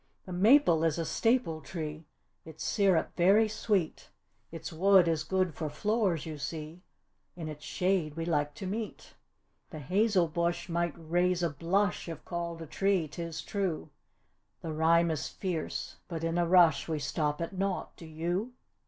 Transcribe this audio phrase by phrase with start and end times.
[0.25, 2.05] The maple is a staple tree,
[2.43, 4.09] its syrup very sweet
[4.51, 6.81] Its wood is good for floors you see;
[7.35, 9.13] in its shade we like to meet.
[9.69, 13.91] The hazel bush might raise a blush if called a tree, 'tis true;
[14.63, 18.53] (The rhyme is fierce but in a rush we stop at nought do you?)